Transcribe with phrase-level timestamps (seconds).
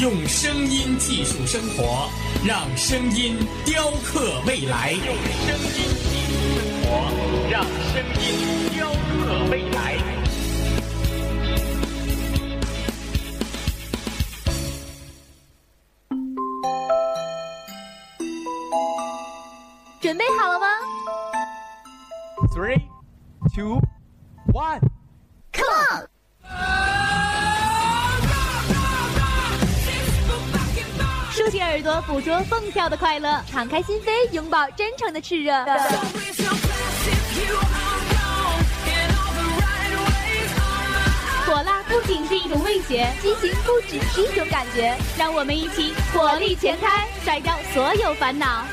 [0.00, 2.10] 用声音技术生活，
[2.44, 4.90] 让声音雕刻未来。
[4.90, 5.14] 用
[5.46, 6.88] 声音技术生活，
[7.48, 8.24] 让声音
[8.74, 9.96] 雕刻未来。
[20.00, 20.66] 准备好了吗
[22.52, 22.82] Three,
[23.54, 23.80] two,
[24.52, 24.93] one.
[31.84, 35.52] 和，捕捉蹦跳的快乐，敞开心扉，拥抱真诚的炽热。
[41.46, 44.96] 火辣不仅是一种味觉，激情不只是一种感觉。
[45.18, 48.64] 让我们一起火力全开，甩掉所有烦恼。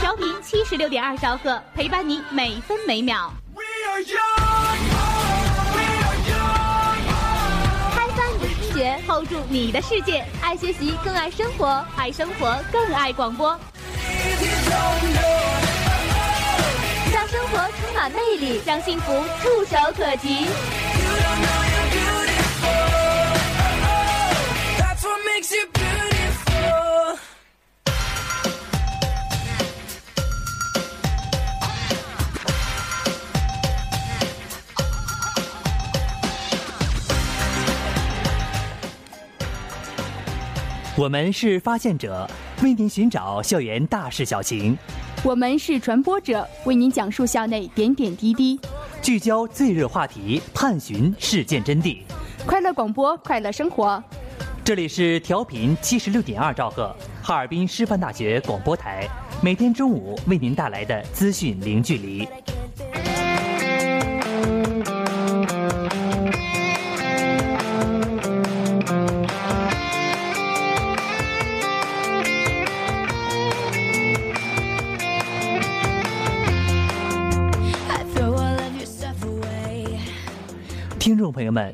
[0.00, 3.32] 调频七十六点二兆赫，陪伴你每分每秒。
[3.54, 4.47] 开
[8.78, 10.24] 学，hold 住你的世界。
[10.40, 13.58] 爱学习，更爱生活；爱生活，更爱广播。
[17.12, 19.12] 让生活充满魅力，让幸福
[19.42, 20.46] 触手可及。
[40.98, 42.28] 我们是发现者，
[42.60, 44.76] 为您寻找校园大事小情，
[45.22, 48.58] 我们是传播者，为您讲述校内点点滴滴。
[49.00, 51.98] 聚焦最热话题，探寻事件真谛。
[52.44, 54.02] 快乐广播，快乐生活。
[54.64, 56.92] 这里是调频七十六点二兆赫，
[57.22, 59.08] 哈尔滨师范大学广播台，
[59.40, 62.26] 每天中午为您带来的资讯零距离。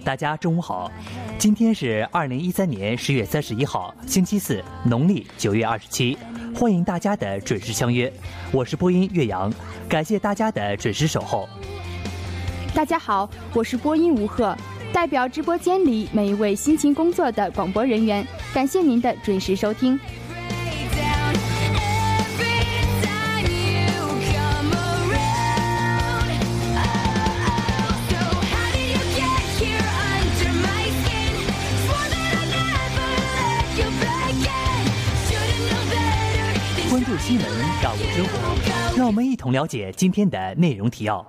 [0.04, 0.90] 大家中午好，
[1.38, 6.16] 今天是二零一三年十月三十一号，星期四，农历九月二十七，
[6.54, 8.12] 欢迎大家的准时相约，
[8.52, 9.52] 我是播音岳阳，
[9.88, 11.48] 感谢大家的准时守候。
[12.74, 14.56] 大家好，我是播音吴鹤，
[14.92, 19.98] 代表直播间里每一位辛勤工作的广播人员，感谢您的准时收听。
[38.14, 41.26] 生活，让我们一同了解今天的内容提要。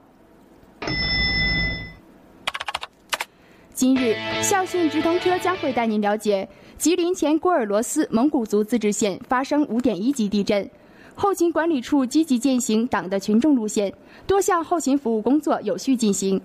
[3.74, 6.48] 今日校讯直通车将会带您了解
[6.78, 10.70] 吉林前郭尔罗斯蒙古族自治县发生五点一级地震，
[11.16, 13.92] 后勤管理处积极践行党的群众路线，
[14.28, 16.40] 多项后勤服务工作有序进行。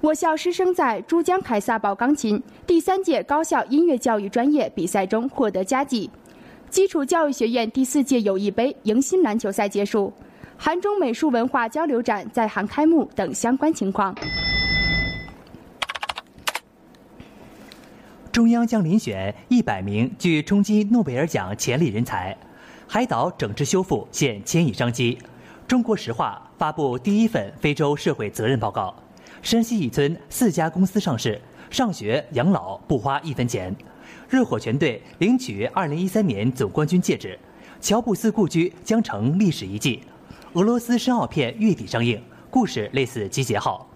[0.00, 6.08] 我校师生在珠江凯撒堡钢琴第三届高校音乐教育专业比赛中获得佳绩。
[6.74, 10.12] 基础教育学院第四届友谊杯迎新篮球赛结束，
[10.56, 14.12] 韩中美术文化交流展在韩开幕等相关情况。
[18.32, 22.36] 中央将遴选一百名具冲击诺贝尔奖潜力人才，
[22.88, 25.16] 海岛整治修复现千亿商机。
[25.68, 28.92] 中国石化发布第一份非洲社会责任报告。
[29.42, 31.40] 山西一村四家公司上市，
[31.70, 33.72] 上学养老不花一分钱。
[34.34, 37.38] 热火全队领取2013年总冠军戒指。
[37.80, 40.00] 乔布斯故居将成历史遗迹。
[40.54, 42.20] 俄罗斯申奥片月底上映，
[42.50, 43.88] 故事类似《集结号》。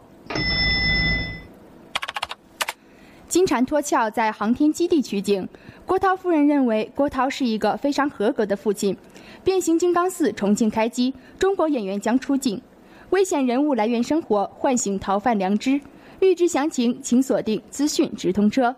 [3.27, 5.49] 金蝉脱壳在航天基地取景，
[5.85, 8.97] 郭涛夫人认为郭涛是一个非常合格的父亲。
[9.43, 12.63] 变形金刚四重庆开机，中国演员将出镜。
[13.11, 15.81] 危险人物来源生活，唤醒逃犯良知。
[16.21, 18.77] 预知详情，请锁定资讯直通车。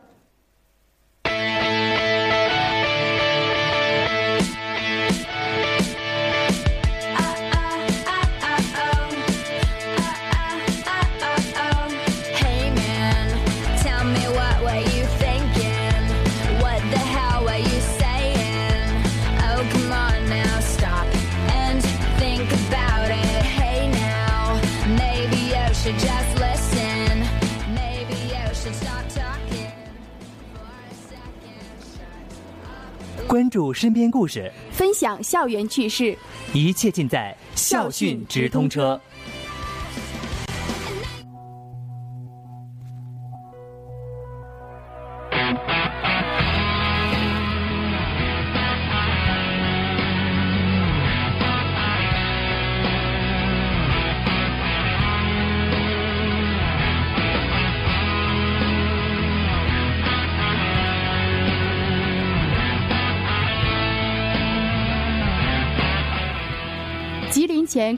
[33.51, 36.17] 关注身边故事，分享校园趣事，
[36.55, 39.01] 一切尽在校讯直通车。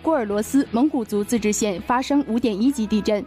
[0.03, 3.25] 郭尔罗斯蒙古族自治县发生五点一级地震。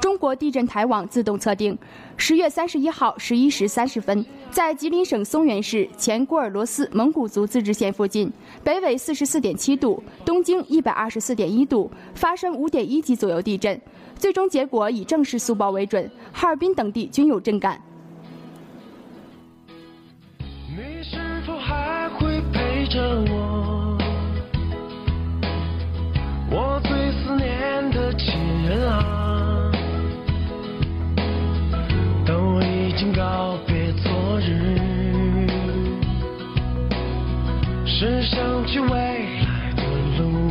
[0.00, 1.78] 中国地震台网自动测定，
[2.16, 8.30] 十月三十一号十一时三十分，在吉林省松原市前郭尔罗斯蒙古族自治县附近，
[8.64, 13.80] 北纬四十四点七度，东经一百二十四点一度，发生五点一级左右地震。
[14.16, 17.80] 最终结果以正式速报为准，哈尔滨等地均有震感。
[20.68, 21.16] 你是
[21.46, 23.00] 否还会陪着？
[23.30, 23.81] 我
[38.72, 38.88] 是想去未
[39.44, 39.82] 来的
[40.18, 40.50] 路。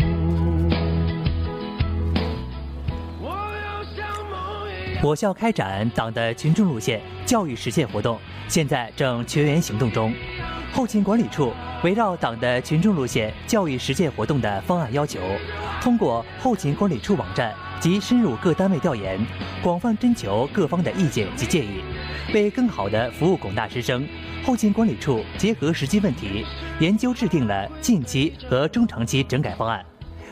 [3.20, 3.30] 我
[3.64, 5.04] 要像梦一。
[5.04, 10.14] 我校开展党的群众路线教育实践活动，现在正全员行动中。
[10.74, 11.52] 后勤管理处
[11.84, 15.20] 围绕党的群众路线教育实践活动的方案要求，
[15.82, 19.20] 通过后勤管理处网站及深入各单位调研，
[19.62, 21.84] 广泛征求各方的意见及建议，
[22.34, 24.08] 为更好地服务广大师生，
[24.44, 26.46] 后勤管理处结合实际问题，
[26.80, 29.84] 研究制定了近期和中长期整改方案。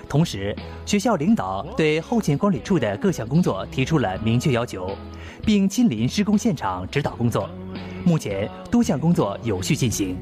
[0.07, 0.55] 同时，
[0.85, 4.97] 学校领导对后勤管理处的各项工作提出了明确要求，
[5.45, 7.47] 并亲临施工现场指导工作。
[8.03, 10.17] 目前，多项工作有序进行。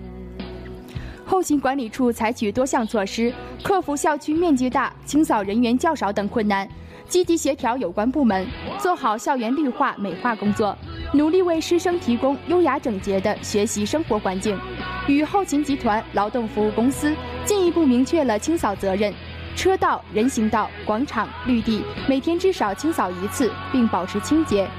[1.25, 3.33] 后勤管理处采取多项措施，
[3.63, 6.67] 克服校区面积大、清扫人员较少等困难，
[7.07, 8.45] 积极协调有关部门，
[8.77, 10.77] 做好校园绿化美化工作，
[11.13, 14.59] 努力为师生提供优雅整洁的学习生活环境。
[15.07, 17.15] 与后勤集团劳动服务公司
[17.45, 19.13] 进一步明确了清扫责任，
[19.55, 24.69] 车道、人行道、广场、绿地每天至少清扫一次，并保持清洁。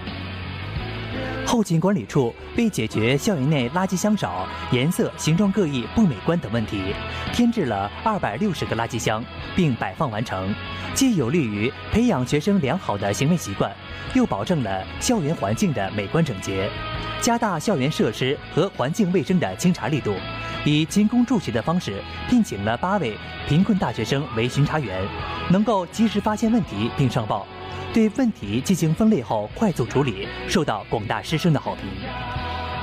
[1.49, 6.95] 后勤管理处为解决校园内垃圾箱少、颜色、形状各异、不美观等问题，
[7.33, 9.25] 添置了二百六十个垃圾箱，
[9.57, 10.55] 并摆放完成，
[10.93, 13.75] 既有利于培养学生良好的行为习惯，
[14.13, 16.71] 又保证了校园环境的美观整洁。
[17.23, 20.15] 加大校园设施和环境卫生的清查力度，
[20.67, 23.17] 以勤工助学的方式聘请了八位
[23.49, 25.03] 贫困大学生为巡查员，
[25.51, 27.47] 能够及时发现问题并上报。
[27.93, 31.85] 对问题进行分类后快速处理，受到广大师生的好评。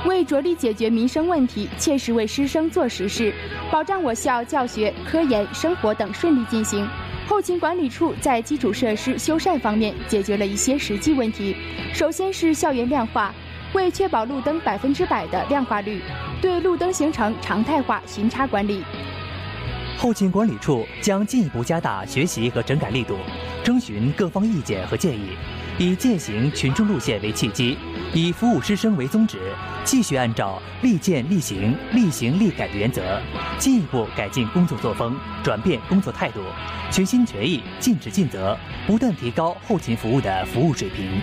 [0.04, 3.32] 为着力解决民生问题，切实为师生做实事，
[3.70, 6.86] 保障我校教学、科研、生活等顺利进行，
[7.26, 11.56] 后勤管理处在基础设施修缮方面解决了一些实际问题。
[11.94, 13.32] 首先是校园亮化，
[13.74, 16.00] 为确保路灯百分之百的亮化率，
[16.42, 18.82] 对路灯形成常态化巡查管理。
[19.98, 23.16] 后勤管理处将进一步加大学习和整改力度，
[23.64, 25.30] 征询各方意见和建议，
[25.78, 27.78] 以践行群众路线为契机，
[28.12, 29.38] 以服务师生为宗旨，
[29.84, 33.20] 继续按照立见立行、立行立改的原则，
[33.58, 36.40] 进一步改进工作作风，转变工作态度，
[36.90, 41.20] 全心全意、尽职尽责，不断提高后勤服务的服务水平。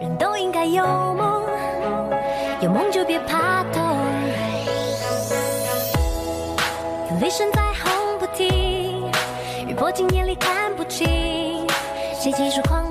[0.00, 0.84] 人都应该有
[1.14, 1.21] 梦，
[7.34, 9.10] 身在轰不停，
[9.66, 11.08] 雨泼进眼里看不清，
[12.20, 12.81] 谁急速狂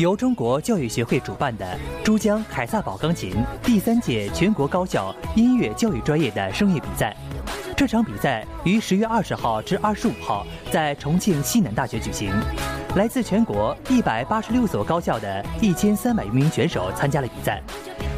[0.00, 7.14] 由中国教育协会主办的珠江凯撒堡钢琴第三届全国高校音乐教育专业的声乐比赛，
[7.76, 12.32] 这场比赛于十月二十号至二十五号在重庆西南大学举行。
[12.96, 17.62] 来自全国一百八十六所高校的一千三百余名选手参加了比赛，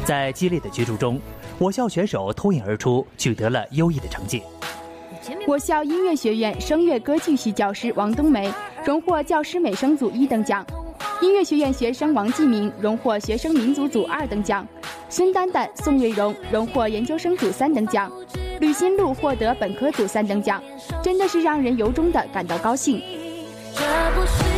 [0.05, 1.19] 在激烈的角逐中，
[1.59, 4.41] 我校选手脱颖而出，取得了优异的成绩。
[5.45, 8.49] 我校音乐学院声乐歌剧系教师王冬梅
[8.85, 10.65] 荣获教师美声组一等奖，
[11.21, 14.67] 音乐学院学生王继明荣获学生民族组二等奖，
[15.09, 18.11] 孙丹丹、宋瑞荣荣获研究生组三等奖，
[18.59, 20.61] 吕新路获得本科组三等奖，
[21.01, 23.01] 真的是让人由衷的感到高兴。
[23.73, 23.81] 这
[24.15, 24.52] 不是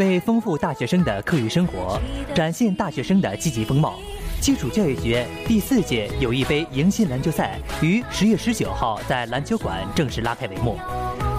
[0.00, 2.00] 为丰富大学生的课余生活，
[2.34, 3.98] 展现大学生的积极风貌，
[4.40, 10.78] 基础教育学院第四届友谊杯迎新篮球赛于十月十九号在篮球馆正式拉开帷幕。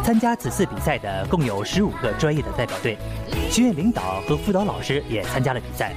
[0.04, 2.96] 参加此次比赛的共有十五个专业的代表队，
[3.50, 5.94] 学院领导和辅导老师也参加了比赛。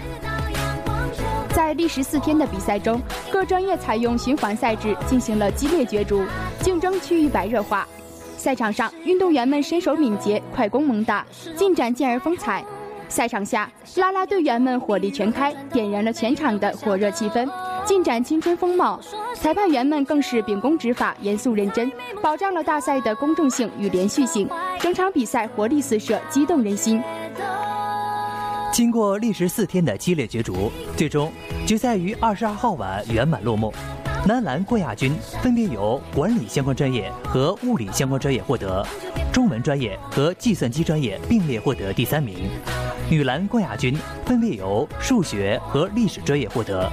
[1.54, 2.98] 在历时四天的比赛中，
[3.30, 6.24] 各专业采用循环赛制进行了激烈角逐，
[6.62, 7.86] 竞争趋于白热化。
[8.44, 11.24] 赛场上，运动员们身手敏捷，快攻猛打，
[11.56, 12.62] 进展健而风采。
[13.08, 17.48] 赛场下，啦啦队员们火力全开，点燃了全场的火热气氛，
[17.86, 19.00] 进展青春风貌。
[19.32, 24.46] 裁判员们更是秉公执法，严肃认真，保障了大赛的公正性与连续性。
[24.78, 27.00] 整场比赛活力四射，激动人心。
[28.70, 31.32] 经过历时四天的激烈角逐，最终
[31.66, 33.72] 决赛于二十二号晚圆满落幕。
[34.26, 38.82] 男篮冠亚军分别由管理相关专业和物理相关专业获得，
[39.30, 42.48] 中文专业和计算机专业并列获得第三名。
[43.10, 46.90] 女篮冠亚军分别由数学和历史专业获得。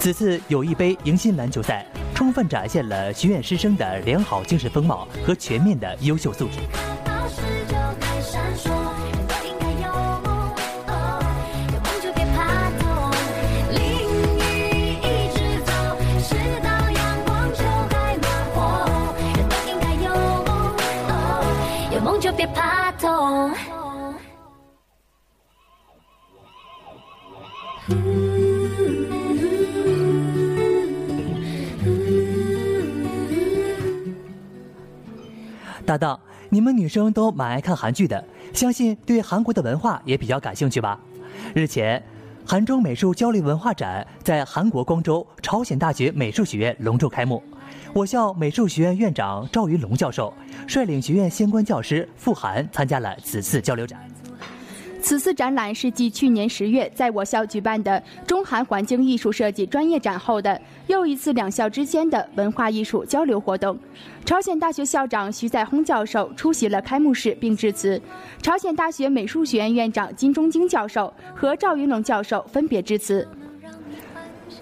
[0.00, 1.86] 此次友谊杯迎新篮球赛
[2.16, 6.58] 充分展现了学院师生的良好精神风貌和全面的优秀素质。
[35.92, 36.18] 搭档，
[36.48, 40.98] 你们女生都蛮爱看韩剧的，相信对韩国的文化也比较感兴趣吧？
[41.54, 42.02] 日前，
[42.46, 47.42] 韩中美术交流文化展在韩国光州朝鲜大学美术学院隆重开幕。
[47.92, 50.32] 我校美术学院院长赵云龙教授
[50.66, 54.00] 率领学院相关教师赴韩参加了此次交流展。
[55.02, 63.76] 此次展览是继去年十月在我校举办的中韩环境艺术设计专业展后的又一次两校之间的文化艺术交流活动。
[64.24, 68.00] 朝鲜大学校长徐在轰教授出席了开幕式并致辞，
[68.40, 73.26] 朝鲜大学美术学院院长金钟京教授和赵云龙教授分别致辞。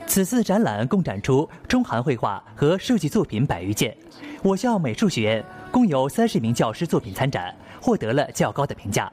[0.06, 3.94] 此次展览共展出中韩绘画和设计作品百余件，
[4.42, 9.12] 我校美术学院共有三十名教师作品参展，获得了较高的评价。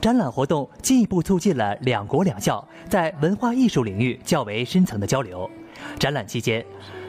[0.00, 5.48] 展览活动进一步促进了两国两校在文化艺术领域较为深层的交流。
[5.98, 6.64] 展览期间，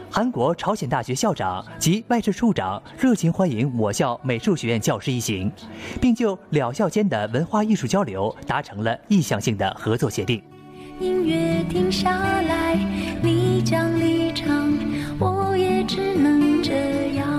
[0.09, 5.51] 韩国朝鲜大学校长及外事处长热情欢迎我校美术学院教师一行，
[5.99, 10.41] 并就两校间的文化艺术交流达成了意向性的合作协定。
[10.99, 12.11] 音乐停下
[12.43, 12.75] 来，
[13.21, 14.71] 你将离场，
[15.19, 17.32] 我也只能这样。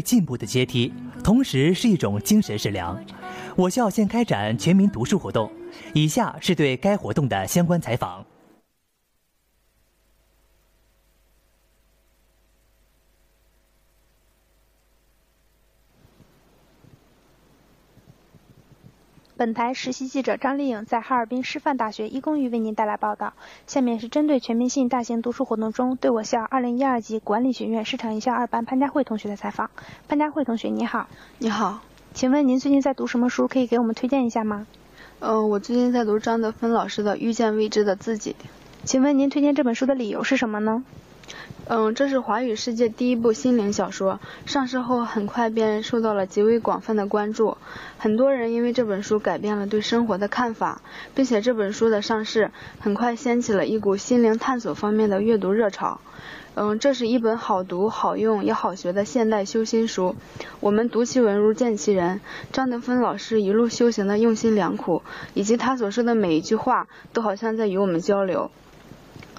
[0.00, 0.92] 进步的阶梯，
[1.22, 2.98] 同时是一种精神食粮。
[3.56, 5.50] 我校现开展全民读书活动，
[5.92, 8.24] 以下是对该活动的相关采访。
[19.40, 23.32] 本台实习记者张丽颖在哈尔滨师范大学一公寓为您带来报道。
[23.66, 29.70] 下面是针对全民性大型读书活动中对我校2012级管理学院市场营销二班潘佳慧同学的采访。
[30.08, 31.80] 潘佳慧同学，你好，你好，
[32.12, 33.48] 请问您最近在读什么书？
[33.48, 34.66] 可以给我们推荐一下吗？
[35.20, 38.36] 嗯、我最近在读张德芬老师的《遇见未知的自己》。
[38.84, 40.84] 请问您推荐这本书的理由是什么呢？
[41.66, 47.56] 嗯，这是华语世界第一部心灵小说，上市后很快便受到了极为广泛的关注，
[47.96, 50.82] 很多人因为这本书改变了对生活的看法，
[51.14, 56.00] 并且这本书的上市很快掀起了一股心灵探索方面的阅读热潮。
[56.56, 60.16] 嗯，这是一本好读、好用也好学的现代修心书，
[60.58, 62.20] 我们读其文如见其人。
[62.52, 65.02] 张德芬老师一路修行的用心良苦，
[65.34, 68.50] 以及他所说的每一句话，都好像在与我们交流。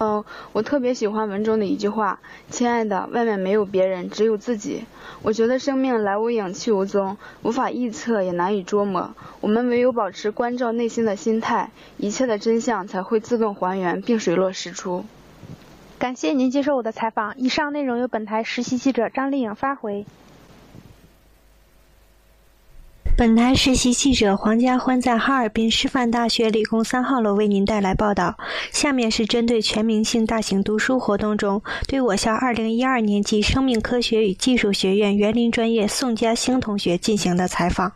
[0.01, 4.83] 哦，我特别喜欢文中的一句话：“亲爱的，外面没有别人，只有自己。”
[5.21, 9.13] 我觉得生命来无影去无踪，无法预测也难以捉摸。
[9.41, 15.05] 我们唯有保持关照内心的心态，一切的真相才会自动还原并水落石出。
[15.99, 17.37] 感谢您接受我的采访。
[17.37, 20.07] 以上内容由本台实习记者张丽颖发回。
[23.17, 28.35] 本台实习记者黄家欢在哈尔滨师范大学理工三号楼为您带来报道。
[28.71, 37.91] 下面是针对全民性大型读书活动中，对我校二零一二年级生命科学与技术学院园林专业宋佳兴同学进行的采访。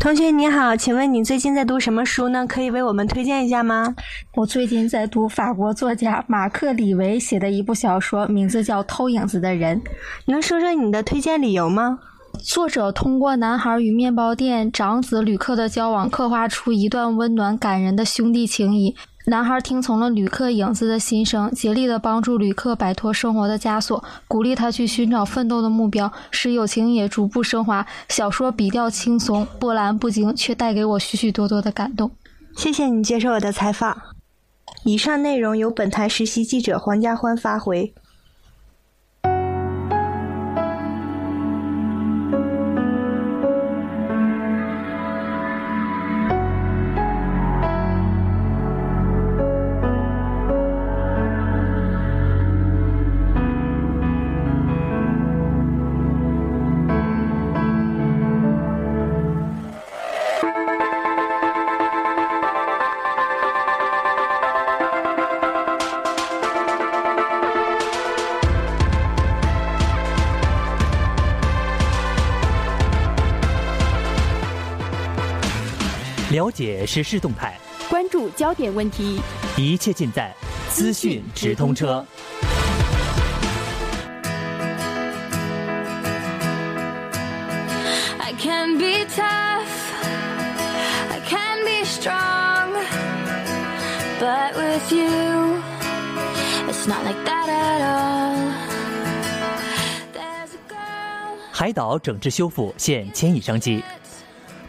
[0.00, 2.46] 同学你好，请问你最近在读什么书呢？
[2.46, 3.94] 可以为我们推荐一下吗？
[4.34, 9.80] 我最近在读法国作家马克·李维写的一部小说，名字叫《偷影子的人》。
[10.26, 11.98] 能说说你的推荐理由吗？
[12.42, 18.94] 作者通过男孩与面包店长子旅客的交往，刻画出一段温暖感人的兄弟情谊。
[19.26, 27.86] 男孩听从了旅客影子的心声，竭力的帮助旅客摆脱生活的枷锁，鼓励他去寻找奋斗的目标，使友情也逐步升华。
[28.08, 32.10] 小说笔调轻松，波澜不惊，却带给我许许多多的感动。
[32.56, 33.96] 谢谢你接受我的采访。
[34.84, 37.94] 以上内容由本台实习记者黄家欢发回。
[76.44, 79.18] 了解时事动态，关注焦点问题，
[79.56, 80.30] 一切尽在
[80.68, 82.04] 资讯直通车。
[88.18, 89.64] I can be tough,
[91.08, 92.74] I can be strong,
[94.20, 95.62] but with you,
[96.68, 98.34] it's not like that at all.
[101.50, 103.82] 海岛整治修复现千亿商机。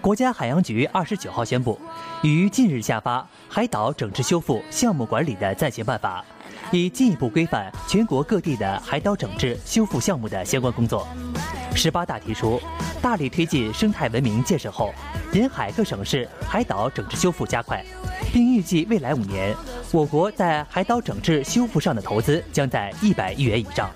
[0.05, 1.81] 国家海洋局二十九号宣布，
[2.21, 3.17] 于近日下发
[3.49, 6.23] 《海岛整治修复项目管理的暂行办法》，
[6.77, 11.07] 以进一步规范全国各地的海岛整治修复项目的相关工作。
[11.73, 12.61] 十八大提出，
[13.01, 14.93] 大力推进生态文明建设后，
[15.33, 17.83] 沿海各省市海岛整治修复加快，
[18.31, 19.55] 并预计未来五年，
[19.91, 23.89] 我国在海岛整治修复上的投资将在一百亿元以上。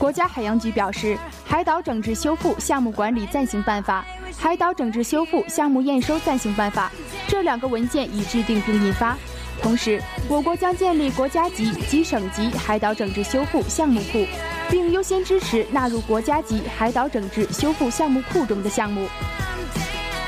[0.00, 4.02] 国家海洋局表示，《海岛整治修复项目管理暂行办法》。
[4.34, 6.90] 海岛整治修复项目验收暂行办法
[7.28, 9.14] 这两个文件已制定并印发。
[9.60, 14.26] 同时，我国将建立国家级及省级海岛整治修复项目库，
[14.70, 19.06] 并优先支持纳入国家级海岛整治修复项目库中的项目。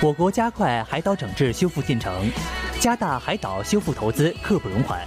[0.03, 2.31] 我国加快海岛整治修复进程，
[2.79, 5.01] 加大海岛修复投资刻不容缓。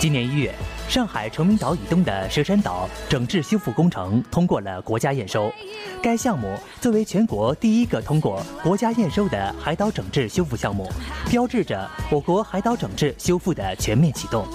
[0.00, 0.54] 今年一月。
[0.88, 5.52] 上海崇明岛以东的佘山岛整治修复工程通过了国家验收，
[6.00, 10.88] 该项目作为全国第一个通过国家验收的海岛整治修复项目，
[11.28, 14.46] 标志着我国海岛整治修复的全面启动。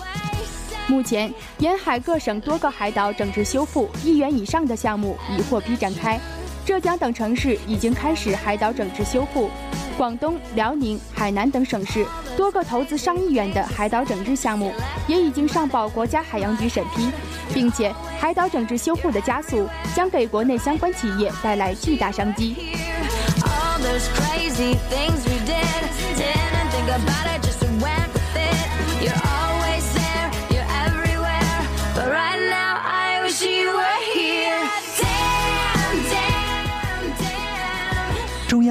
[0.88, 6.20] 目前，沿海各省多个海岛整治修复亿元以上的项目已获批展开，
[6.66, 9.50] 浙江等城市已经开始海岛整治修复。
[9.98, 12.06] 广东、辽宁、海南等省市
[12.38, 14.74] 多个投资上亿元的海岛整治项目
[15.08, 17.12] 也已经上报国家海洋局审批，
[17.54, 22.56] 并且海岛整治修复的加速将给国内相关企业带来巨大商机。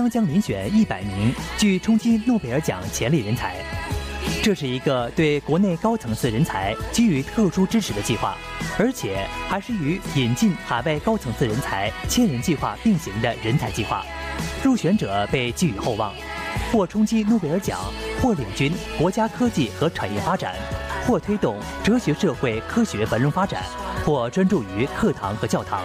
[0.00, 3.54] 央将遴选一百名具冲击诺贝尔奖潜力人才，
[4.42, 8.34] 这是一个对国内高层次人才给予特殊支持的计划，
[8.78, 14.02] 而且还是与引进海外高层次人才千人计划并行的人才计划。
[14.64, 16.14] 入选者被寄予厚望，
[16.72, 17.78] 或冲击诺贝尔奖，
[18.22, 20.54] 或领军国家科技和产业发展，
[21.06, 23.62] 或推动哲学、社会、科学繁荣发展，
[24.02, 25.84] 或专注于课堂和教堂。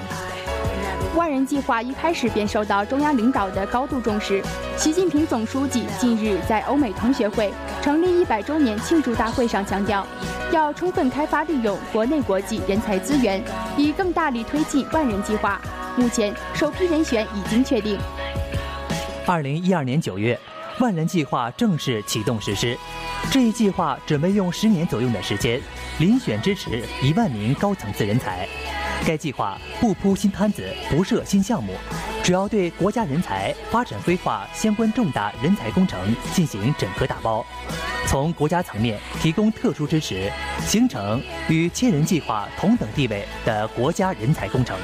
[1.13, 4.41] 万人计划一开始便受到中央领导的高度重视。
[4.77, 10.05] 习近平总书记近日在欧美同学会成立一百周年庆祝大会上强调，
[10.51, 13.41] 要充分开发利用国内国际人才资源，
[13.77, 15.61] 以更大力推进万人计划。
[15.95, 17.97] 目前，首批人选已经确定。
[19.25, 20.37] 二零一二年九月，
[20.79, 22.77] 万人计划正式启动实施。
[23.31, 25.59] 这一计划准备用十年左右的时间，
[25.99, 28.47] 遴选支持一万名高层次人才。
[29.05, 31.75] 该计划不铺新摊子，不设新项目，
[32.23, 37.45] 主要对国家人才发展规划相关重大人才工程进行整合打包，
[38.07, 40.31] 从国家层面提供特殊支持，
[40.65, 44.75] 形成与千人计划同等地位的国家人才工程。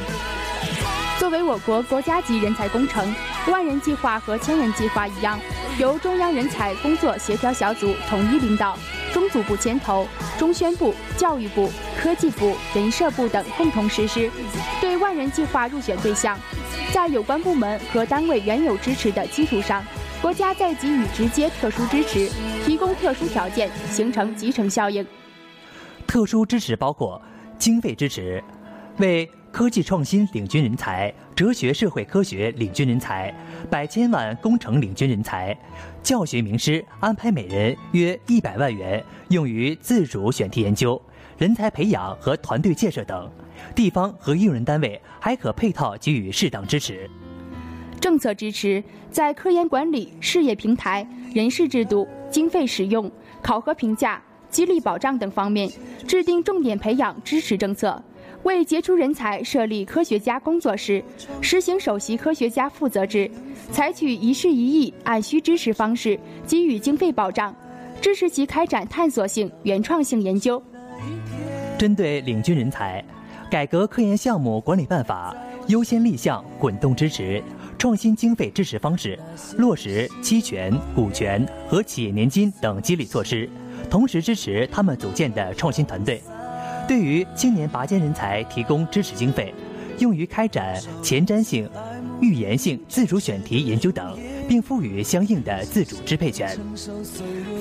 [1.17, 3.13] 作为我国国家级人才工程，
[3.47, 5.39] 万人计划和千人计划一样，
[5.79, 8.77] 由中央人才工作协调小组统一领导，
[9.21, 10.07] 中组部牵头，
[10.39, 14.31] 中宣部、教育部、科技部、人社部等共同实施。
[14.81, 16.35] 对万人计划入选对象，
[16.91, 19.85] 在有关部门和单位原有支持的基础上，
[20.23, 22.31] 国家再给予直接特殊支持，
[22.65, 25.05] 提供特殊条件，形成集成效应。
[26.07, 27.21] 特殊支持包括
[27.59, 28.43] 经费支持，
[28.97, 33.33] 为科技创新领军人才、哲学社会科学领军人才、
[33.69, 35.55] 百千万工程领军人才、
[36.01, 40.99] 教学名师安排每人约一百万元，用于自主选题研究、
[41.37, 43.29] 人才培养和团队建设等。
[43.75, 47.09] 地方和用人单位还可配套给予适当支持。
[47.99, 53.11] 政策支持在科研管理、事业平台、人事制度、经费使用、
[53.43, 55.69] 考核评价、激励保障等方面
[56.07, 58.01] 制定重点培养支持政策。
[58.43, 61.03] 为杰出人才设立科学家工作室，
[61.41, 63.29] 实行首席科学家负责制，
[63.71, 67.55] 采取一事一议、按需支持方式给予经费保障，
[68.01, 70.61] 支持其开展探索性、原创性研究。
[71.77, 73.03] 针对领军人才，
[73.49, 75.35] 改革科研项目管理办法
[75.67, 77.41] 优先立项滚动支持
[77.77, 79.17] 创新经费支持方式，
[79.57, 83.47] 落实期权、股权和企业年金等激励措施，
[83.89, 86.21] 同时支持他们组建的创新团队。
[86.87, 89.53] 对于青年拔尖人才提供支持经费，
[89.99, 91.69] 用于开展前瞻性、
[92.19, 94.17] 预言性自主选题研究等，
[94.47, 96.57] 并赋予相应的自主支配权。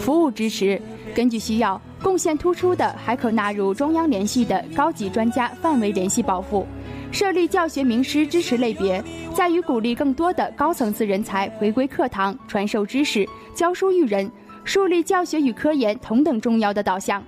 [0.01, 0.81] 服务支持
[1.15, 6.67] 根据需要，贡献突出的还可纳入中央联系的高级专家范围联系保护，
[7.13, 9.03] 设立教学名师支持类别，
[9.35, 14.29] 在于鼓励更多的高层次人才回归课堂，传授知识，教书育人，
[14.65, 17.23] 树立教学与科研同等重要的导向。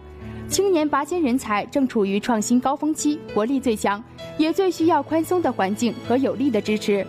[0.53, 4.05] 青年拔尖人才正处于创新高峰期，活力最强，
[4.37, 7.07] 也最需要宽松的环境和有力的支持。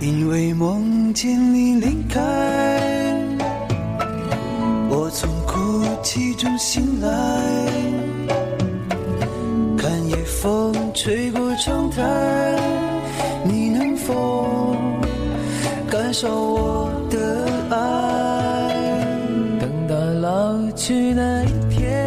[0.00, 2.20] 因为梦见你离开，
[4.90, 7.08] 我从哭泣中醒来，
[9.78, 12.02] 看夜风吹过窗台，
[13.46, 14.61] 你能否？
[16.12, 19.00] 受我的爱，
[19.58, 22.06] 等到老去那一天。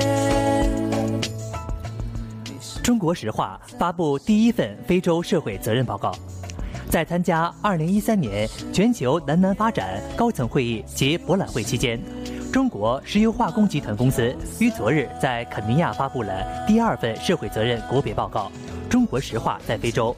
[2.84, 6.12] 中国石化发布第一份非洲社会责任报告，
[6.88, 12.00] 在参加2013年全球南南发展高层会议及博览会期间，
[12.54, 16.32] 中国石油化工集团公司于昨日在肯尼亚发布了
[16.68, 18.52] 第二份社会责任国别报告。
[18.90, 20.16] 中国石化在非洲，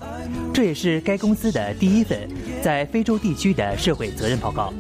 [0.54, 2.30] 这也是该公司的第一份
[2.62, 4.74] 在非洲地区的社会责任报告。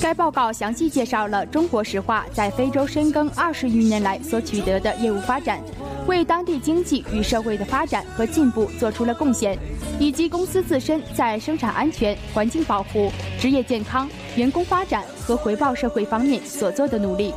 [0.00, 5.60] 该报告详细介绍了中国石化在非洲深耕二十余年来所取得的业务发展，
[6.06, 9.56] 为当地经济与社会的发展和进步做出了贡献，
[10.00, 17.32] 以及公司自身在生产安全、环境保护、职业健康、员工发展和回报社会方面所做的努力。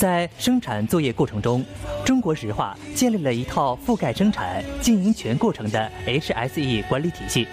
[0.00, 1.62] 在生产作业过程中，
[2.06, 7.46] 中国石化建立了一套覆盖生产经营全过程的 HSE 管理体系，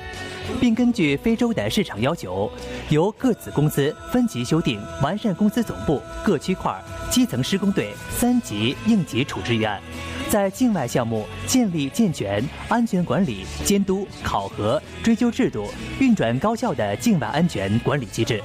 [0.57, 2.49] 并根据非洲的市场要求，
[2.87, 6.73] 由各子公司分级修订完善公司总部各区块
[7.11, 9.81] 基层施工队三级应急处置预案，
[10.29, 15.65] 在境外项目建立健全安全管理、监督、考核、追究制度，
[15.99, 18.43] 运转高效的境外安全管理机制。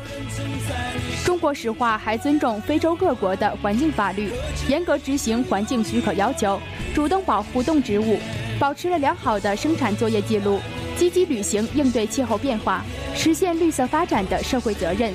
[1.24, 4.30] 中国石化还尊重非洲各国的环境法律，
[4.68, 6.60] 严格执行环境许可要求，
[6.94, 8.16] 主动保护动植物，
[8.60, 10.60] 保持了良好的生产作业记录，
[10.96, 15.12] 积极履行应对气候变化、实现绿色发展的社会责任，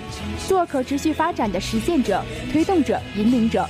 [0.48, 3.66] 做可持续发展的实践者、推动者、引领者。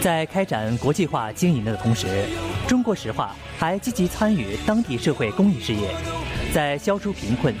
[0.00, 2.06] 在开展国际化经营的同时，
[2.68, 5.90] 中国石化还积极参与当地社会公益事业，
[6.54, 7.52] 在消除贫困、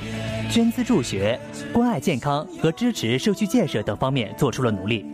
[0.48, 1.38] 捐资助学、
[1.72, 5.04] 关爱健康和支持社区建设等方面做出了努力，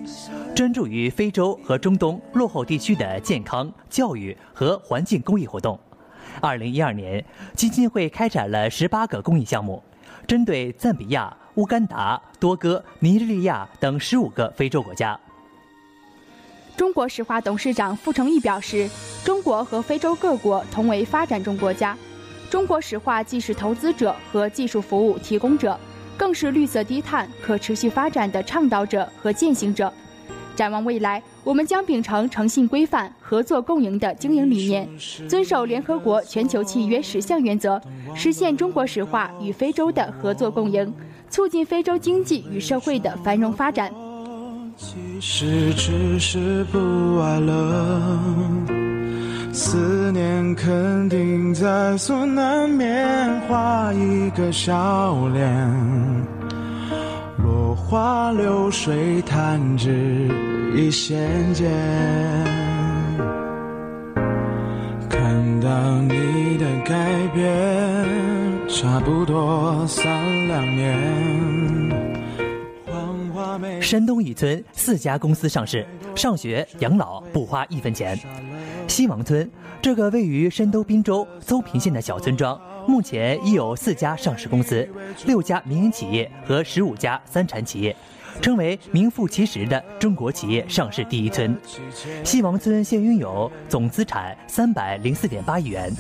[0.55, 5.81] 专注于非洲和中东落后地区的健康、教育和环境公益活动。
[6.43, 9.83] 二零一二年，基金会开展了十八个公益项目，
[10.27, 15.19] 针对赞比亚、乌干达、多哥、尼日利亚等十五个非洲国家。
[16.77, 18.89] 中国石化董事长傅成义表示，
[19.25, 21.97] 中国和非洲各国同为发展中国家，
[22.51, 25.79] 中国石化既是投资者和技术服务提供者，
[26.17, 29.93] 更是绿色低碳、可持续发展的倡导者和践行者。
[30.57, 34.89] 展望未来，我们将秉承诚信规范、合作共赢的经营理念，
[35.29, 37.81] 遵守联合国全球契约十项原则，
[38.17, 40.93] 实现中国石化与非洲的合作共赢，
[41.29, 43.93] 促进非洲经济与社会的繁荣发展。
[44.77, 48.01] 其实只是不爱了，
[49.53, 55.49] 思念肯定在所难免，画一个笑脸，
[57.39, 60.29] 落花流水弹指
[60.75, 61.71] 一线间，
[65.09, 65.69] 看到
[66.03, 67.49] 你的改变，
[68.69, 71.84] 差不多三两年。
[73.81, 78.19] 山东一村四家公司上市，上学养老不花一分钱。
[78.87, 84.89] 西王村这个位于山东滨州邹平县的小村庄，目前已有四家上市公司、
[85.27, 87.95] 六家民营企业和十五家三产企业，
[88.41, 91.57] 成为名副其实的中国企业上市第一村。
[92.23, 95.93] 西王村现拥有总资产三百零四点八亿元，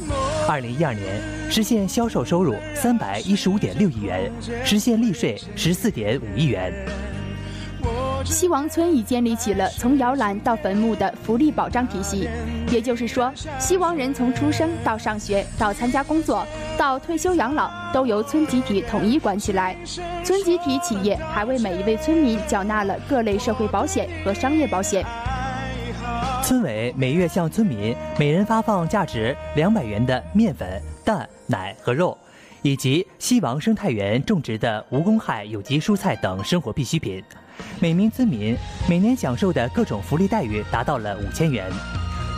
[0.48, 4.30] 二零一二年实现销售收入三百一十五点六亿元，
[4.64, 6.72] 实现利税十四点五亿元。
[8.24, 12.28] 西王村已建立起了从摇篮到坟墓的福利保障体系，
[12.70, 19.76] 也就是说，西王人从出生到上学到参加工作到退休养老，都由村集体统一管起来。
[20.24, 25.04] 村集体企业还为每一位村民缴纳了各类社会保险和商业保险。
[26.42, 32.16] 村委每月向村民每人发放价值两百元的面粉、蛋、奶和肉，
[32.62, 37.22] 以及西王生态园种植的无公害有机蔬菜等生活必需品。
[37.80, 38.56] 每名村民
[38.88, 41.70] 每年享受的各种福利待遇达到了五千元。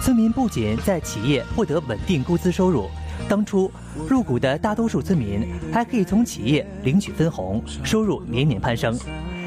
[0.02, 2.88] 村民不仅在企业获得稳定工资收入，
[3.28, 3.70] 当初
[4.08, 8.96] 入股的大多数村民还可以从企业领取分红，收入年年攀升。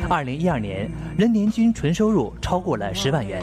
[0.08, 3.42] 二零一二年，人年均纯收入超过了十万元。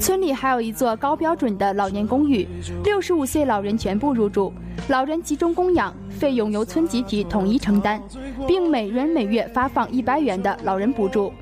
[0.00, 2.46] 村里还有一座高标准的老年公寓，
[2.84, 4.52] 六十五岁老人全部入住，
[4.88, 8.00] 老人集中供养，费用由村集体统一承担，
[8.46, 11.32] 并每人每月发放一百元的老人补助。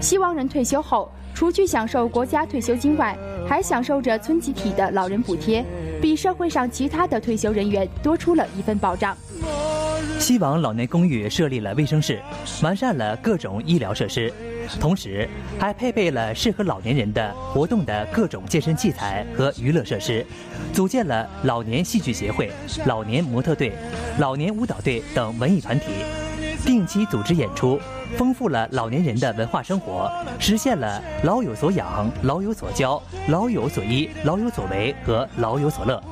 [0.00, 5.64] 希望人退休后，除去享受国家退休金外，还享受着村集体的老人补贴，
[6.00, 9.16] 比社会上其他的退休人员多出了一份保障。
[10.24, 12.18] 西王老年公寓设立了卫生室，
[12.62, 14.32] 完善了各种医疗设施，
[14.80, 20.24] 同时还配备了适合老年人的活动的各种健身器材和娱乐设施，
[20.72, 22.50] 组建了老年戏剧协会、
[22.86, 23.74] 老年模特队、
[24.18, 25.88] 老年舞蹈队等文艺团体，
[26.64, 27.78] 定期组织演出，
[28.16, 36.02] 丰富了老年人的文化生活，实现了老有所养、老有所教、老有所依、老有所为和老有所乐。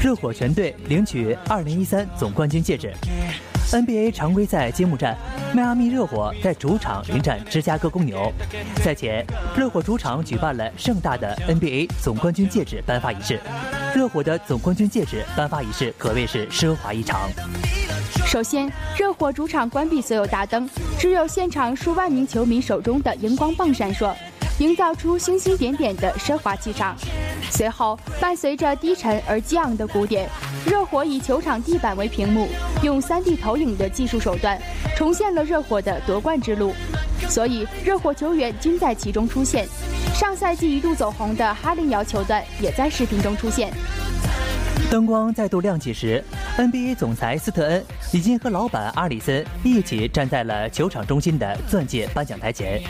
[0.00, 2.92] 热火全队领取2013总冠军戒指。
[3.72, 5.16] NBA 常规赛揭幕战，
[5.54, 8.32] 迈阿密热火在主场迎战芝加哥公牛。
[8.82, 9.24] 赛前，
[9.56, 13.38] 热火主场举办了盛大的 NBA 总冠军戒指颁发仪式。
[13.94, 17.30] 热火的总冠军戒指颁发仪式可谓是奢华异常。
[18.26, 20.68] 首先，热火主场关闭所有大灯，
[20.98, 24.14] 只有现场数万名球迷手中的荧光棒闪烁，
[24.58, 26.96] 营造出星星点点的奢华气场。
[27.50, 30.28] 随后，伴随着低沉而激昂的鼓点，
[30.66, 32.48] 热火以球场地板为屏幕，
[32.82, 34.60] 用 3D 投影的技术手段，
[34.96, 36.72] 重现了热火的夺冠之路。
[37.28, 39.66] 所以，热火球员均在其中出现。
[40.14, 43.72] 上赛季一度走红的哈林摇球段也在视频中出现。
[44.90, 46.22] 灯光再度亮起时
[46.58, 52.82] ，NBA 总裁斯特恩已经和老板阿里森一起站在了球场中心的钻戒颁奖台前。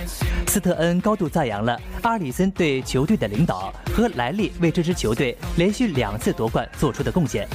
[0.46, 7.46] 斯特恩高度赞扬了阿里森对球队的领导和莱利为这支球队连续两次夺冠做出的贡献，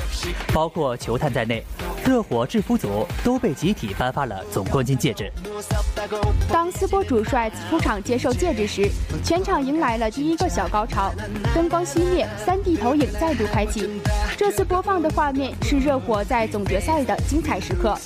[0.54, 1.64] 包括球探在内，
[2.06, 5.32] 热火制服组都被集体颁发了总冠军戒指。
[6.48, 8.88] 当斯波主帅出场接受戒指时，
[9.24, 11.12] 全场迎来了第一个小高潮，
[11.56, 13.90] 灯光熄灭，3D 投影再度开启。
[14.38, 17.98] 这次播放的画面是热火在总决赛的精彩时刻。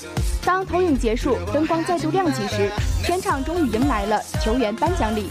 [0.45, 2.71] 当投影结束，灯光再度亮起时，
[3.03, 5.29] 全场终于迎来了球员颁奖礼。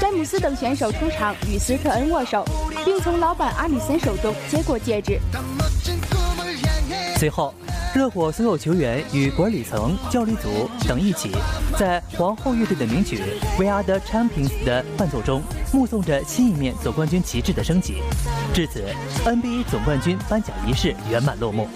[0.00, 2.44] 詹姆斯等选手出场与斯特恩握手，
[2.84, 5.20] 并从老板阿里森手中接过戒指。
[7.16, 7.54] 随后，
[7.94, 11.30] 热火所有球员与管理层、教练组等一起，
[11.78, 13.18] 在皇后乐队的名曲
[13.56, 15.40] 《We Are the Champions》的伴奏中，
[15.72, 18.02] 目送着新一面总冠军旗帜的升起。
[18.52, 18.84] 至此
[19.24, 21.68] ，NBA 总冠军颁奖仪式圆满落幕。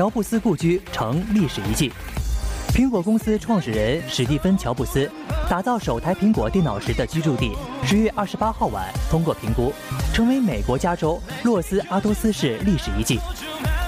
[0.00, 1.92] 乔布斯故居成历史遗迹。
[2.72, 5.06] 苹果公司创始人史蒂芬·乔布斯
[5.46, 7.52] 打造首台苹果电脑时的居住地，
[7.84, 9.70] 十月二十八号晚通过评估，
[10.14, 13.20] 成为美国加州洛斯阿托斯市历史遗迹。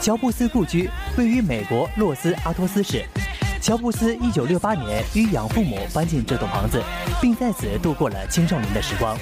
[0.02, 3.02] 乔布斯故居位于美国洛斯阿托斯市。
[3.62, 6.82] 乔布斯一九六八年与养父母搬进这栋房子，
[7.22, 9.16] 并在此度过了青少年的时光。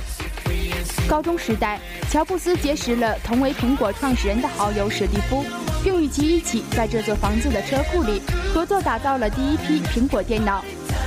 [1.09, 1.79] 高中时代，
[2.11, 5.44] 乔布斯结识了同为苹果创始人的好友史蒂夫，
[5.82, 8.20] 并与其一起在这座房子的车库里
[8.52, 10.64] 合作打造了第一批苹果电脑。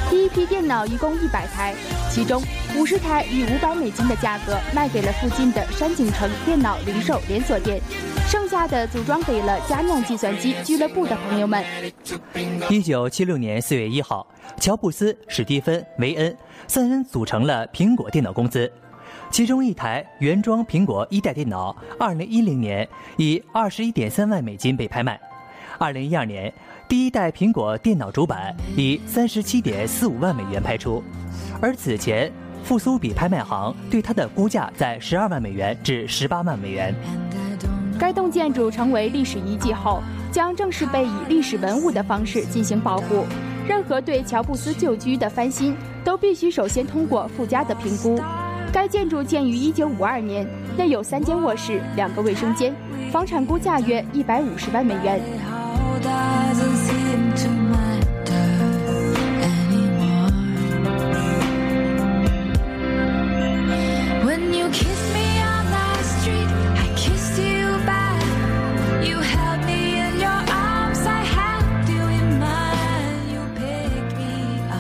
[0.10, 1.74] 第一批电脑一共一百台，
[2.10, 2.42] 其中
[2.78, 7.82] 五十台以五百美金的价格卖给了附近的山景城电脑零售连锁店，
[8.28, 11.64] 剩下的组装给了佳酿计算机俱乐部的朋友们。
[12.70, 14.28] 一九七六年四月一号，
[14.60, 16.36] 乔布斯、史蒂芬、维恩
[16.68, 18.72] 三人组成了苹果电脑公司。
[19.34, 25.20] 其中一台原装苹果一代电脑，二零一零年以二十一点三万美金被拍卖。
[25.80, 26.54] 二零一二年，
[26.88, 31.04] 第一代苹果电脑主板以三十七点四五万美元拍出，
[31.60, 32.32] 而此前
[32.64, 36.94] 复苏比拍卖行对它的估价在十二万美元至十八万美元。
[37.98, 43.26] 该栋建筑成为历史遗迹后，将正式被以历史文物的方式进行保护。
[43.68, 48.22] 任何对乔布斯旧居的翻新，都必须首先通过附加的评估。
[48.74, 52.74] 该建筑建于1952年，内有三间卧室、两个卫生间，
[53.12, 55.22] 房产估价约150万美元。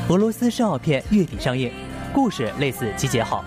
[0.10, 1.72] 俄罗斯申奥片月底上映，
[2.12, 3.44] 故事类似《集结号》。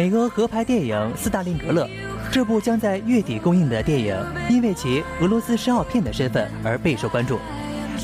[0.00, 1.84] 美俄合拍电影《斯大林格勒》，
[2.32, 4.16] 这部将在月底公映的电影，
[4.48, 7.38] 因为其俄罗斯申奥片的身份而备受关注。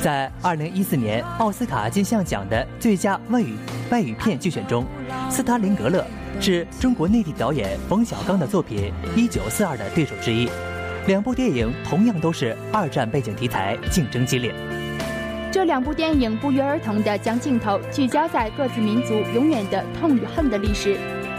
[0.03, 3.57] 在2014年奥斯卡金像奖的最佳外语
[3.91, 4.85] 外语片剧选中，
[5.31, 6.05] 《斯大林格勒》
[6.45, 10.51] 是中国内地导演冯小刚的作品《1942》的对手之一。
[11.07, 14.55] 两部电影同样都是二战背景题材，竞争激烈。
[15.51, 20.99] 这两部电影不约而同地将镜头聚焦在各自民族永远的痛与恨的历史。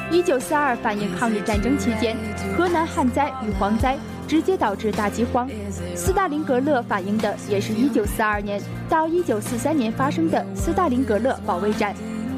[0.10, 2.16] 一九四二反映抗日战争期间
[2.56, 5.50] 河南旱灾与蝗灾直接导致大饥荒，
[5.96, 11.94] 斯大林格勒反映的也是一九四二年到一九四三年发生的斯大林格勒保卫战，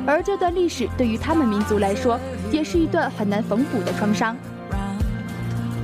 [0.06, 2.20] 而这段历史对于他们民族来说，
[2.52, 4.36] 也是一段很难缝补的创伤。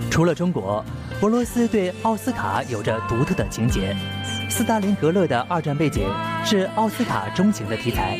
[0.09, 0.83] 除了中国，
[1.21, 3.95] 俄罗斯对奥斯卡有着独特的情节。
[4.49, 6.07] 斯大林格勒的二战背景
[6.43, 8.17] 是奥斯卡钟情的题材。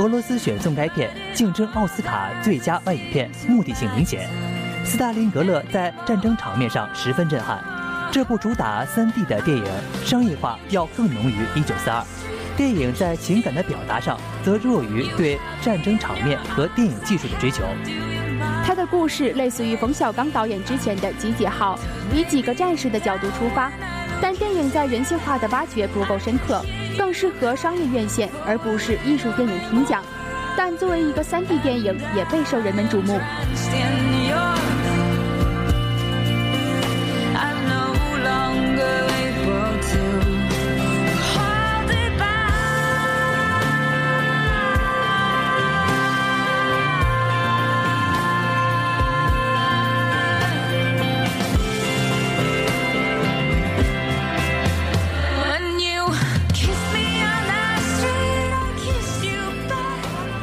[0.00, 4.26] 俄罗斯选送该片竞争奥斯卡最佳外语片，目的性明显。
[4.82, 7.62] 斯大林格勒在战争场面上十分震撼。
[8.10, 9.64] 这部主打 3D 的电影
[10.02, 12.02] 商业化要更浓于《1942》，
[12.56, 17.62] 电影在情感的表达上则弱于对战争场面和电影技术的追求。
[18.64, 21.78] 他的故事类似于冯小刚导演之前的《集结号》，
[22.16, 23.70] 以几个战士的角度出发，
[24.18, 26.64] 但电影在人性化的挖掘不够深刻。
[26.96, 30.02] 更适合商业院线，而不是艺术电影评奖。
[30.56, 33.18] 但作为一个 3D 电影，也备受人们瞩目。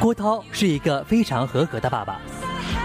[0.08, 2.18] 郭涛是一个非常合格的爸爸。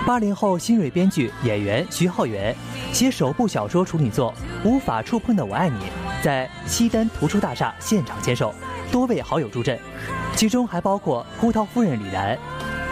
[0.05, 2.53] 八零后新锐编剧演员徐浩源
[2.93, 4.35] 携首部小说处女作
[4.69, 5.77] 《无法触碰的我爱你》
[6.21, 8.53] 在西单图书大厦现场签售，
[8.91, 9.79] 多位好友助阵，
[10.35, 12.37] 其中还包括郭涛夫人李然。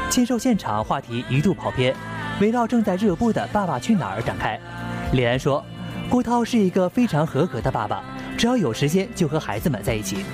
[0.08, 1.92] 签售现场话题一度跑偏，
[2.40, 4.56] 围绕正在热播的《爸爸去哪儿》展开。
[5.12, 5.60] 李然说
[6.08, 8.00] ：“郭涛是一个非常合格的爸爸，
[8.38, 10.24] 只要有时间就和孩子们在一起。”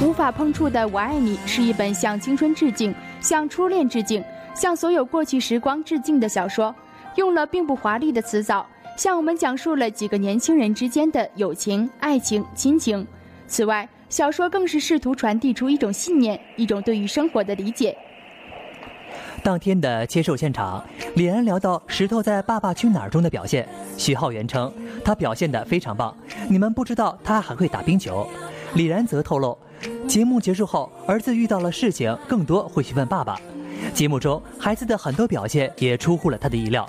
[0.00, 4.22] 无法碰触的我爱你是一本向青春致敬、向初恋致敬、
[4.54, 6.74] 向所有过去时光致敬的小说，
[7.16, 8.66] 用了并不华丽的词藻，
[8.96, 13.06] 向我们讲述了几个年轻人之间的友情、爱情、亲情。
[13.46, 17.96] 此外，小说更是试图传递出一种信念，一种对于生活的理解。
[19.42, 23.66] 当天的签售现场，李安聊到石头在《爸爸去哪儿》中的表现，
[23.96, 24.70] 徐浩源称
[25.04, 26.14] 他表现得非常棒，
[26.48, 28.26] 你们不知道他还会打冰球。
[28.74, 29.56] 李然则透露，
[30.06, 33.38] 节目结束后，儿子遇到了事情，更多会去问爸爸。
[33.94, 36.88] 节目中孩子的很多表现也出乎了他的意料，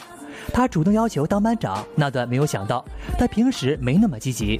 [0.52, 2.84] 他主动要求当班长，那段没有想到，
[3.18, 4.60] 他平时没那么积极。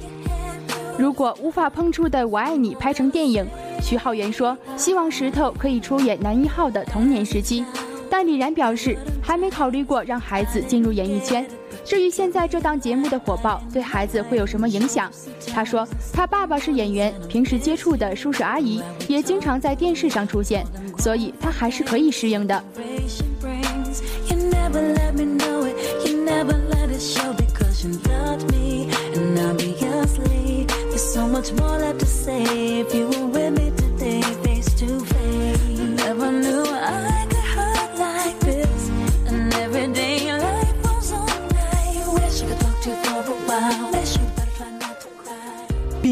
[0.98, 3.46] 如果无法碰触的《我爱你》拍成电影，
[3.82, 7.64] 徐浩源说希望石头可以出演男一号的童年时期，
[8.10, 11.44] 但李然表示还没考虑过让孩子进入演艺圈。
[11.84, 15.10] 至于现在这档节目的火爆对孩子会有什么影响，
[15.52, 20.64] 他说他爸爸是演员，平时接触的叔叔阿姨也经常在电视上出现，
[20.98, 22.64] 所以他还是可以适应的。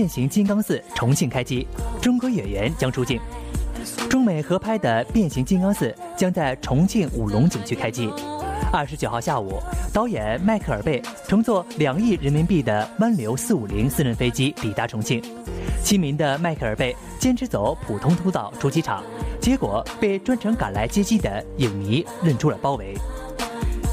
[0.09, 1.69] 变形金刚四重庆开机，
[2.01, 3.21] 中国演员将出镜。
[4.09, 8.11] 中美合拍的《变形金刚四》将在重庆武隆景区开机。
[8.73, 9.61] 二十九号下午，
[9.93, 15.23] 导演迈克尔贝乘坐两亿人民币的湾流四五零私人飞机抵达重庆。
[15.85, 19.05] 亲民的迈克尔贝坚持走普通通道出机场，
[19.39, 22.97] 结果被专程赶来接机的影迷认出了包围。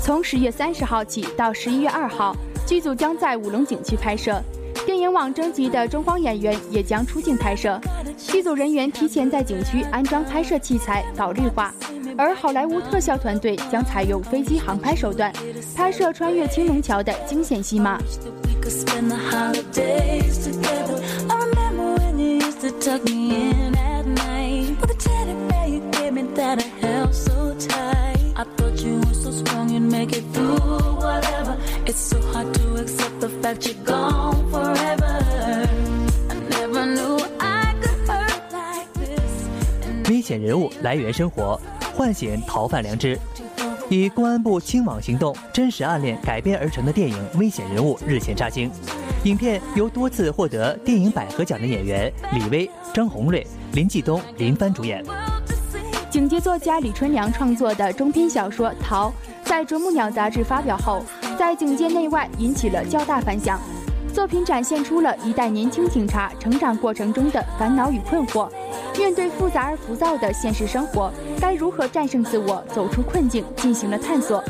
[0.01, 2.33] 从十月三十号起到十一月二号，
[2.65, 4.41] 剧组将在武隆景区拍摄。
[4.85, 7.79] 电影网征集的中方演员也将出镜拍摄。
[8.17, 11.73] 剧组人员提前在景区安装拍摄器材，搞绿化。
[12.17, 15.33] 而好莱坞特效团队将采用飞机航拍手段，
[15.75, 17.97] 拍摄穿越青龙桥的惊险戏码。
[18.43, 21.01] We could spend the holidays together.
[21.27, 22.15] I remember when
[40.25, 41.59] 险人物来源生活，
[41.95, 43.17] 唤醒逃犯良知。
[43.87, 48.71] 以公安部清网行动真实案件改编而成的电影《危险人物》日前杀青。
[49.25, 55.05] 影片由多次获得电影百合奖的演员李薇、张宏瑞、林继东林帆主演。
[56.09, 59.09] 警界作家李春良创作的中篇小说《逃》
[59.43, 61.05] 在啄木鸟杂志发表后，
[61.37, 63.59] 在警界内外引起了较大反响。
[64.11, 68.49] 作品展现出了一代年轻警察成长过程中的烦恼与困惑，
[68.97, 74.43] 面对复杂而浮躁的现实生活，该如何战胜自我，走出困境，进行了探索。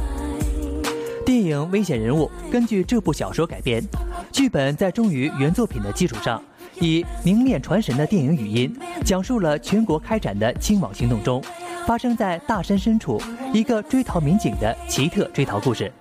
[1.26, 3.84] 电影《危险人物》根据这部小说改编，
[4.32, 6.42] 剧本在忠于原作品的基础上，
[6.80, 8.74] 以凝练传神的电影语音，
[9.04, 11.44] 讲述了全国开展的清网行动中，
[11.88, 13.20] 发生在大山深处
[13.52, 15.92] 一个追逃民警的奇特追逃故事。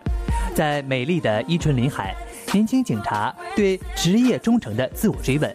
[0.55, 2.15] 在美丽的伊春林海，
[2.53, 5.53] 年轻警察对职业忠诚的自我追问，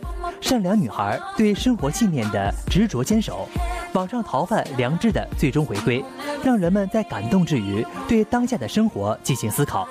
[0.50, 3.48] 善良女孩对生活信念的执着坚守，
[3.94, 6.04] 网上逃犯良知的最终回归，
[6.44, 9.88] 让人们在感动之余，对当下的生活进行思考。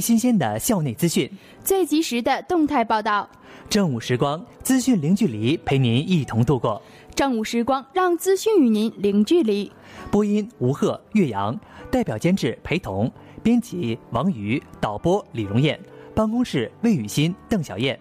[0.00, 1.30] 最新鲜的校内资讯，
[1.62, 3.28] 最及时的动态报道。
[3.68, 6.80] 正午时光，资讯零距离，陪您一同度过。
[7.14, 9.70] 正午时光，让资讯与您零距离。
[10.10, 11.54] 播音吴鹤、岳阳，
[11.90, 15.78] 代表监制陪同，编辑王瑜，导播李荣艳，
[16.14, 18.00] 办公室魏雨欣、邓小燕，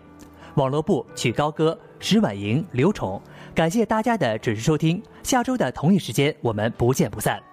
[0.56, 3.22] 网络部曲高歌、石婉莹、刘宠。
[3.54, 7.49] 感谢大家的准时收听，下周的同一时间我们不见不散。